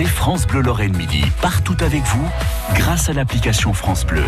France 0.00 0.46
Bleu 0.46 0.62
Lorraine 0.62 0.96
Midi 0.96 1.22
partout 1.42 1.76
avec 1.80 2.02
vous 2.02 2.28
grâce 2.74 3.10
à 3.10 3.12
l'application 3.12 3.72
France 3.74 4.06
Bleu. 4.06 4.24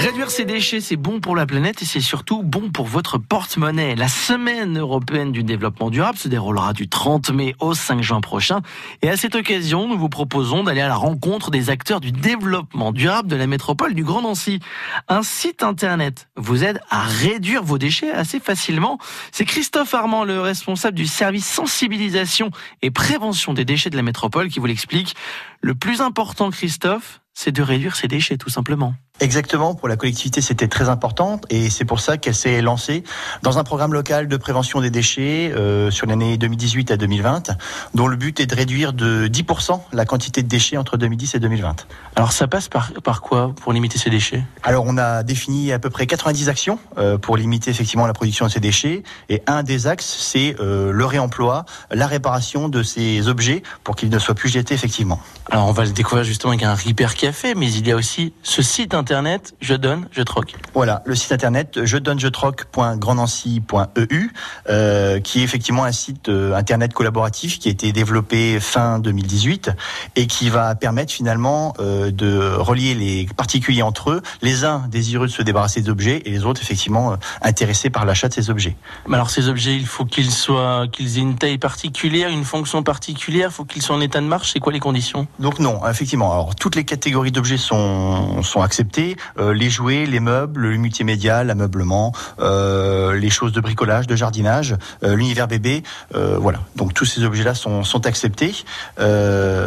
Réduire 0.00 0.30
ses 0.30 0.46
déchets, 0.46 0.80
c'est 0.80 0.96
bon 0.96 1.20
pour 1.20 1.36
la 1.36 1.44
planète 1.44 1.82
et 1.82 1.84
c'est 1.84 2.00
surtout 2.00 2.42
bon 2.42 2.70
pour 2.70 2.86
votre 2.86 3.18
porte-monnaie. 3.18 3.94
La 3.96 4.08
semaine 4.08 4.78
européenne 4.78 5.30
du 5.30 5.44
développement 5.44 5.90
durable 5.90 6.16
se 6.16 6.26
déroulera 6.26 6.72
du 6.72 6.88
30 6.88 7.28
mai 7.32 7.54
au 7.60 7.74
5 7.74 8.00
juin 8.00 8.22
prochain. 8.22 8.62
Et 9.02 9.10
à 9.10 9.18
cette 9.18 9.34
occasion, 9.34 9.86
nous 9.86 9.98
vous 9.98 10.08
proposons 10.08 10.64
d'aller 10.64 10.80
à 10.80 10.88
la 10.88 10.94
rencontre 10.94 11.50
des 11.50 11.68
acteurs 11.68 12.00
du 12.00 12.12
développement 12.12 12.92
durable 12.92 13.28
de 13.28 13.36
la 13.36 13.46
métropole 13.46 13.92
du 13.92 14.02
Grand 14.02 14.22
Nancy. 14.22 14.60
Un 15.08 15.22
site 15.22 15.62
internet 15.62 16.30
vous 16.34 16.64
aide 16.64 16.80
à 16.88 17.02
réduire 17.02 17.62
vos 17.62 17.76
déchets 17.76 18.10
assez 18.10 18.40
facilement. 18.40 18.96
C'est 19.32 19.44
Christophe 19.44 19.92
Armand, 19.92 20.24
le 20.24 20.40
responsable 20.40 20.96
du 20.96 21.06
service 21.06 21.46
sensibilisation 21.46 22.50
et 22.80 22.90
prévention 22.90 23.52
des 23.52 23.66
déchets 23.66 23.90
de 23.90 23.96
la 23.96 24.02
métropole 24.02 24.48
qui 24.48 24.60
vous 24.60 24.66
l'explique. 24.66 25.14
Le 25.60 25.74
plus 25.74 26.00
important, 26.00 26.48
Christophe, 26.48 27.20
c'est 27.34 27.52
de 27.52 27.60
réduire 27.60 27.96
ses 27.96 28.08
déchets 28.08 28.38
tout 28.38 28.48
simplement. 28.48 28.94
Exactement, 29.20 29.74
pour 29.74 29.86
la 29.86 29.96
collectivité, 29.96 30.40
c'était 30.40 30.66
très 30.66 30.88
important 30.88 31.42
et 31.50 31.68
c'est 31.68 31.84
pour 31.84 32.00
ça 32.00 32.16
qu'elle 32.16 32.34
s'est 32.34 32.62
lancée 32.62 33.04
dans 33.42 33.58
un 33.58 33.64
programme 33.64 33.92
local 33.92 34.28
de 34.28 34.36
prévention 34.38 34.80
des 34.80 34.88
déchets 34.88 35.52
euh, 35.54 35.90
sur 35.90 36.06
l'année 36.06 36.38
2018 36.38 36.90
à 36.90 36.96
2020, 36.96 37.50
dont 37.94 38.06
le 38.06 38.16
but 38.16 38.40
est 38.40 38.46
de 38.46 38.54
réduire 38.54 38.94
de 38.94 39.28
10% 39.28 39.78
la 39.92 40.06
quantité 40.06 40.42
de 40.42 40.48
déchets 40.48 40.78
entre 40.78 40.96
2010 40.96 41.34
et 41.34 41.38
2020. 41.38 41.86
Alors 42.16 42.32
ça 42.32 42.48
passe 42.48 42.68
par, 42.68 42.92
par 43.04 43.20
quoi 43.20 43.54
pour 43.60 43.74
limiter 43.74 43.98
ces 43.98 44.08
déchets? 44.08 44.42
Alors 44.62 44.84
on 44.86 44.96
a 44.96 45.22
défini 45.22 45.70
à 45.70 45.78
peu 45.78 45.90
près 45.90 46.06
90 46.06 46.48
actions 46.48 46.78
euh, 46.96 47.18
pour 47.18 47.36
limiter 47.36 47.70
effectivement 47.70 48.06
la 48.06 48.14
production 48.14 48.46
de 48.46 48.50
ces 48.50 48.60
déchets 48.60 49.02
et 49.28 49.42
un 49.46 49.62
des 49.62 49.86
axes, 49.86 50.16
c'est 50.18 50.56
euh, 50.60 50.92
le 50.92 51.04
réemploi, 51.04 51.66
la 51.90 52.06
réparation 52.06 52.70
de 52.70 52.82
ces 52.82 53.28
objets 53.28 53.62
pour 53.84 53.96
qu'ils 53.96 54.08
ne 54.08 54.18
soient 54.18 54.34
plus 54.34 54.48
jetés 54.48 54.72
effectivement. 54.72 55.20
Alors 55.50 55.68
on 55.68 55.72
va 55.72 55.84
le 55.84 55.90
découvrir 55.90 56.24
justement 56.24 56.52
avec 56.52 56.62
un 56.62 56.74
Repair 56.74 57.14
Café, 57.14 57.54
mais 57.54 57.70
il 57.70 57.86
y 57.86 57.92
a 57.92 57.96
aussi 57.96 58.32
ce 58.42 58.62
site 58.62 58.94
internet 58.94 59.09
internet 59.10 59.54
je 59.60 59.74
donne, 59.74 60.06
je 60.12 60.22
troque. 60.22 60.54
Voilà, 60.72 61.02
le 61.04 61.16
site 61.16 61.32
internet 61.32 61.80
je 61.82 61.96
donne, 61.96 62.20
je 62.20 62.28
troque.grandnancy.eu, 62.28 64.30
euh, 64.68 65.18
qui 65.18 65.40
est 65.40 65.42
effectivement 65.42 65.82
un 65.82 65.90
site 65.90 66.28
euh, 66.28 66.54
internet 66.54 66.92
collaboratif 66.92 67.58
qui 67.58 67.66
a 67.66 67.72
été 67.72 67.90
développé 67.90 68.60
fin 68.60 69.00
2018 69.00 69.72
et 70.14 70.28
qui 70.28 70.48
va 70.48 70.76
permettre 70.76 71.12
finalement 71.12 71.74
euh, 71.80 72.12
de 72.12 72.54
relier 72.54 72.94
les 72.94 73.26
particuliers 73.36 73.82
entre 73.82 74.10
eux, 74.10 74.22
les 74.42 74.64
uns 74.64 74.84
désireux 74.88 75.26
de 75.26 75.32
se 75.32 75.42
débarrasser 75.42 75.80
des 75.80 75.88
objets 75.88 76.22
et 76.24 76.30
les 76.30 76.44
autres 76.44 76.62
effectivement 76.62 77.10
euh, 77.10 77.16
intéressés 77.42 77.90
par 77.90 78.04
l'achat 78.04 78.28
de 78.28 78.34
ces 78.34 78.48
objets. 78.48 78.76
Mais 79.08 79.16
alors 79.16 79.30
ces 79.30 79.48
objets, 79.48 79.74
il 79.74 79.86
faut 79.86 80.04
qu'ils 80.04 80.30
soient, 80.30 80.86
qu'ils 80.86 81.18
aient 81.18 81.22
une 81.22 81.34
taille 81.34 81.58
particulière, 81.58 82.30
une 82.30 82.44
fonction 82.44 82.84
particulière, 82.84 83.48
il 83.50 83.54
faut 83.54 83.64
qu'ils 83.64 83.82
soient 83.82 83.96
en 83.96 84.00
état 84.00 84.20
de 84.20 84.26
marche. 84.26 84.52
C'est 84.52 84.60
quoi 84.60 84.72
les 84.72 84.78
conditions? 84.78 85.26
Donc 85.40 85.58
non, 85.58 85.80
effectivement. 85.88 86.30
Alors 86.30 86.54
toutes 86.54 86.76
les 86.76 86.84
catégories 86.84 87.32
d'objets 87.32 87.56
sont 87.56 88.44
sont 88.44 88.62
acceptées 88.62 88.99
euh, 89.38 89.54
les 89.54 89.70
jouets, 89.70 90.06
les 90.06 90.20
meubles, 90.20 90.60
le 90.60 90.76
multimédia, 90.76 91.44
l'ameublement, 91.44 92.12
euh, 92.40 93.14
les 93.14 93.30
choses 93.30 93.52
de 93.52 93.60
bricolage, 93.60 94.06
de 94.06 94.16
jardinage, 94.16 94.76
euh, 95.04 95.14
l'univers 95.16 95.48
bébé, 95.48 95.82
voilà. 96.12 96.60
Donc 96.76 96.94
tous 96.94 97.04
ces 97.04 97.24
objets-là 97.24 97.54
sont, 97.54 97.84
sont 97.84 98.06
acceptés. 98.06 98.54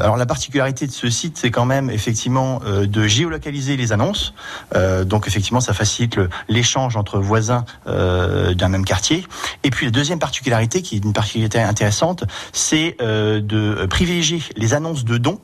Alors 0.00 0.16
la 0.16 0.26
particularité 0.26 0.86
de 0.86 0.92
ce 0.92 1.08
site, 1.10 1.36
c'est 1.38 1.50
quand 1.50 1.66
même 1.66 1.90
effectivement 1.90 2.60
de 2.60 3.06
géolocaliser 3.06 3.76
les 3.76 3.92
annonces. 3.92 4.34
donc 5.04 5.26
effectivement, 5.26 5.60
ça 5.60 5.72
facilite 5.72 6.18
l'échange 6.48 6.96
entre 6.96 7.18
voisins 7.18 7.64
d'un 7.86 8.68
même 8.68 8.84
quartier. 8.84 9.26
Et 9.64 9.70
puis 9.70 9.86
la 9.86 9.92
deuxième 9.92 10.18
particularité, 10.18 10.82
qui 10.82 10.96
est 10.96 11.04
une 11.04 11.12
particularité 11.12 11.60
intéressante, 11.60 12.24
c'est 12.52 12.96
de 13.00 13.86
privilégier 13.86 14.42
les 14.56 14.74
annonces 14.74 15.04
de 15.04 15.18
dons 15.18 15.40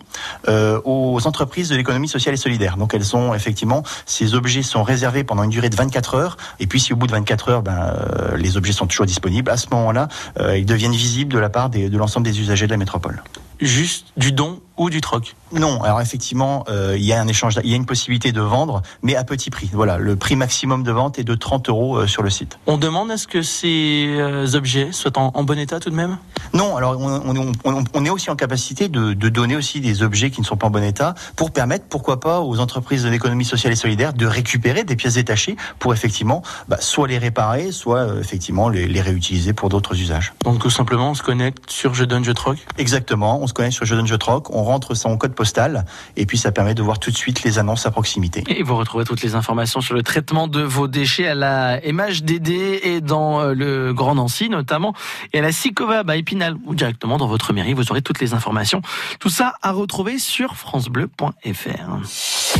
aux 0.48 1.26
entreprises 1.26 1.68
de 1.68 1.76
l'économie 1.76 2.08
sociale 2.08 2.34
et 2.34 2.38
solidaire. 2.38 2.76
Donc 2.76 2.94
elles 2.94 3.04
sont 3.04 3.34
effectivement 3.34 3.82
ces 4.04 4.34
objets 4.34 4.62
sont 4.62 4.82
réservés 4.82 5.24
pendant 5.24 5.42
une 5.42 5.50
durée 5.50 5.70
de 5.70 5.76
24 5.76 6.14
heures. 6.14 6.36
Et 6.60 6.66
puis, 6.66 6.80
si 6.80 6.92
au 6.92 6.96
bout 6.96 7.06
de 7.06 7.12
24 7.12 7.48
heures, 7.48 7.62
ben, 7.62 7.72
euh, 7.72 8.36
les 8.36 8.56
objets 8.56 8.72
sont 8.72 8.86
toujours 8.86 9.06
disponibles, 9.06 9.50
à 9.50 9.56
ce 9.56 9.66
moment-là, 9.70 10.08
euh, 10.40 10.56
ils 10.56 10.66
deviennent 10.66 10.92
visibles 10.92 11.32
de 11.32 11.38
la 11.38 11.48
part 11.48 11.70
de 11.70 11.96
l'ensemble 11.96 12.26
des 12.26 12.40
usagers 12.40 12.66
de 12.66 12.72
la 12.72 12.76
métropole. 12.76 13.22
Juste 13.60 14.12
du 14.16 14.32
don 14.32 14.60
ou 14.76 14.90
du 14.90 15.00
troc 15.00 15.36
Non, 15.52 15.82
alors 15.82 16.00
effectivement, 16.00 16.64
euh, 16.68 16.96
il 16.96 17.04
y 17.04 17.12
a 17.12 17.20
un 17.20 17.28
échange, 17.28 17.58
il 17.64 17.70
y 17.70 17.72
a 17.72 17.76
une 17.76 17.86
possibilité 17.86 18.32
de 18.32 18.40
vendre, 18.40 18.82
mais 19.02 19.16
à 19.16 19.24
petit 19.24 19.50
prix. 19.50 19.70
Voilà, 19.72 19.98
le 19.98 20.16
prix 20.16 20.36
maximum 20.36 20.82
de 20.82 20.92
vente 20.92 21.18
est 21.18 21.24
de 21.24 21.34
30 21.34 21.68
euros 21.68 21.96
euh, 21.96 22.06
sur 22.06 22.22
le 22.22 22.30
site. 22.30 22.58
On 22.66 22.76
demande 22.76 23.10
à 23.10 23.16
ce 23.16 23.26
que 23.26 23.42
ces 23.42 24.06
euh, 24.18 24.54
objets 24.54 24.92
soient 24.92 25.16
en, 25.18 25.44
bon 25.44 25.58
état 25.58 25.80
tout 25.80 25.90
de 25.90 25.94
même? 25.94 26.18
Non, 26.52 26.76
alors 26.76 26.98
on, 26.98 28.04
est 28.04 28.10
aussi 28.10 28.30
en 28.30 28.36
capacité 28.36 28.88
de, 28.88 29.12
donner 29.14 29.56
aussi 29.56 29.80
des 29.80 30.02
objets 30.02 30.30
qui 30.30 30.40
ne 30.40 30.46
sont 30.46 30.56
pas 30.56 30.66
en 30.66 30.70
bon 30.70 30.82
état 30.82 31.14
pour 31.36 31.50
permettre, 31.50 31.86
pourquoi 31.88 32.20
pas, 32.20 32.40
aux 32.40 32.60
entreprises 32.60 33.04
de 33.04 33.08
l'économie 33.08 33.44
sociale 33.44 33.72
et 33.72 33.76
solidaire 33.76 34.12
de 34.12 34.26
récupérer 34.26 34.84
des 34.84 34.96
pièces 34.96 35.14
détachées 35.14 35.56
pour 35.78 35.92
effectivement 35.92 36.42
bah, 36.68 36.78
soit 36.80 37.08
les 37.08 37.18
réparer, 37.18 37.72
soit 37.72 38.06
effectivement 38.20 38.68
les, 38.68 38.86
les 38.86 39.00
réutiliser 39.00 39.52
pour 39.52 39.68
d'autres 39.68 39.94
usages. 39.94 40.34
Donc 40.44 40.58
tout 40.58 40.70
simplement, 40.70 41.10
on 41.10 41.14
se 41.14 41.22
connecte 41.22 41.70
sur 41.70 41.94
Je 41.94 42.04
donne, 42.04 42.24
je 42.24 42.32
troc? 42.32 42.58
Exactement, 42.78 43.40
on 43.40 43.46
se 43.46 43.52
connecte 43.52 43.74
sur 43.74 43.86
Je 43.86 43.94
donne, 43.94 44.06
je 44.06 44.14
troc, 44.14 44.50
on 44.50 44.65
rentre 44.66 44.94
son 44.94 45.16
code 45.16 45.34
postal 45.34 45.84
et 46.16 46.26
puis 46.26 46.38
ça 46.38 46.52
permet 46.52 46.74
de 46.74 46.82
voir 46.82 46.98
tout 46.98 47.10
de 47.10 47.16
suite 47.16 47.42
les 47.42 47.58
annonces 47.58 47.86
à 47.86 47.90
proximité. 47.90 48.44
Et 48.48 48.62
vous 48.62 48.76
retrouvez 48.76 49.04
toutes 49.04 49.22
les 49.22 49.34
informations 49.34 49.80
sur 49.80 49.94
le 49.94 50.02
traitement 50.02 50.48
de 50.48 50.62
vos 50.62 50.88
déchets 50.88 51.26
à 51.28 51.34
la 51.34 51.80
MHDD 51.80 52.50
et 52.82 53.00
dans 53.00 53.40
euh, 53.40 53.54
le 53.54 53.94
Grand 53.94 54.14
Nancy 54.14 54.48
notamment 54.48 54.94
et 55.32 55.38
à 55.38 55.42
la 55.42 55.52
Sicova 55.52 56.02
à 56.06 56.16
Épinal 56.16 56.56
ou 56.66 56.74
directement 56.74 57.16
dans 57.16 57.26
votre 57.26 57.52
mairie. 57.52 57.74
Vous 57.74 57.90
aurez 57.90 58.02
toutes 58.02 58.20
les 58.20 58.34
informations. 58.34 58.82
Tout 59.20 59.30
ça 59.30 59.54
à 59.62 59.72
retrouver 59.72 60.18
sur 60.18 60.56
francebleu.fr. 60.56 62.06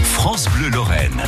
France 0.03 0.49
Bleu 0.51 0.71
Lorraine. 0.71 1.23